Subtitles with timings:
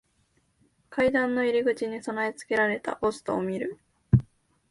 [0.89, 3.77] 階段の入り口に備え付けられたポストを見る。